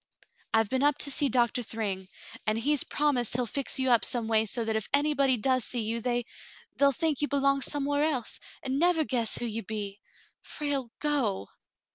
"I've 0.51 0.67
been 0.71 0.81
up 0.81 0.97
to 0.97 1.11
see 1.11 1.29
Doctor 1.29 1.61
Thryng, 1.61 2.07
and 2.47 2.57
he's 2.57 2.83
promised 2.83 3.33
Cassandra's 3.33 3.51
Promise 3.51 3.67
57 3.69 3.85
he'll 3.85 3.85
fix 3.85 3.85
you 3.85 3.91
up 3.91 4.03
some 4.03 4.27
way 4.27 4.45
so 4.47 4.65
that 4.65 4.75
if 4.75 4.89
anybody 4.95 5.37
does 5.37 5.63
see 5.63 5.81
you, 5.81 6.01
they— 6.01 6.25
they'll 6.77 6.91
think 6.91 7.21
you 7.21 7.27
belong 7.27 7.61
somewhere 7.61 8.05
else, 8.05 8.39
and 8.63 8.79
nevah 8.79 9.03
guess 9.05 9.37
who 9.37 9.45
you 9.45 9.61
be. 9.61 9.99
Frale, 10.41 10.89
go." 10.97 11.49